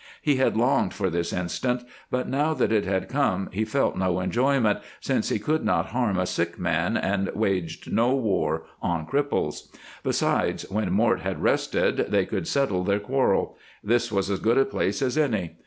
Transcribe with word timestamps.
He 0.19 0.37
had 0.37 0.57
longed 0.57 0.95
for 0.95 1.11
this 1.11 1.31
instant, 1.31 1.83
but 2.09 2.27
now 2.27 2.55
that 2.55 2.71
it 2.71 2.85
had 2.85 3.07
come 3.07 3.49
he 3.53 3.63
felt 3.63 3.95
no 3.95 4.19
enjoyment, 4.19 4.79
since 4.99 5.29
he 5.29 5.37
could 5.37 5.63
not 5.63 5.89
harm 5.93 6.17
a 6.17 6.25
sick 6.25 6.57
man 6.57 6.97
and 6.97 7.29
waged 7.35 7.93
no 7.93 8.15
war 8.15 8.63
on 8.81 9.05
cripples. 9.05 9.67
Perhaps, 10.03 10.71
when 10.71 10.91
Mort 10.91 11.19
had 11.19 11.43
rested, 11.43 11.97
they 12.09 12.25
could 12.25 12.47
settle 12.47 12.83
their 12.83 12.99
quarrel; 12.99 13.55
this 13.83 14.11
was 14.11 14.31
as 14.31 14.39
good 14.39 14.57
a 14.57 14.65
place 14.65 15.03
as 15.03 15.19
any. 15.19 15.57